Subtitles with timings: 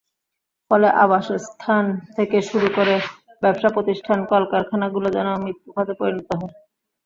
[0.71, 2.95] ফলে আবাসস্থল থেকে শুরু করে
[3.43, 6.53] ব্যবসাপ্রতিষ্ঠান, কলকারখানাগুলো যেন মৃত্যুফাঁদে পরিণত হয়।